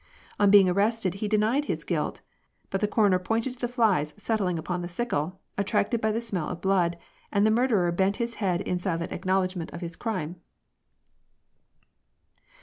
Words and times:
On 0.39 0.49
being 0.49 0.67
arrested, 0.67 1.13
he 1.21 1.27
denied 1.27 1.65
his 1.65 1.83
guilt; 1.83 2.21
but 2.71 2.81
the 2.81 2.87
coroner 2.87 3.19
pointed 3.19 3.53
to 3.53 3.59
the 3.59 3.67
flies 3.67 4.15
settling 4.17 4.57
upon 4.57 4.81
the 4.81 4.87
sickle, 4.87 5.39
attracted 5.59 6.01
by 6.01 6.11
the 6.11 6.19
smell 6.19 6.49
of 6.49 6.59
blood, 6.59 6.97
and 7.31 7.45
the 7.45 7.51
murderer 7.51 7.91
bent 7.91 8.15
his 8.17 8.33
head 8.41 8.61
in 8.61 8.79
silent 8.79 9.11
acknowledgment 9.11 9.69
of 9.73 9.81
his 9.81 9.95
crime." 9.95 10.37